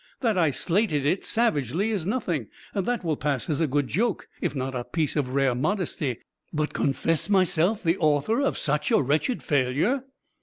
[0.21, 2.47] That I slated it savagely, is nothing.
[2.73, 6.21] That will pass as a good joke, if not a piece of rare modesty.
[6.51, 10.05] But confess myself the author of such a wretched failure!"